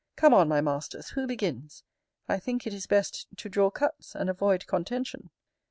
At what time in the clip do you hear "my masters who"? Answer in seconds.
0.47-1.27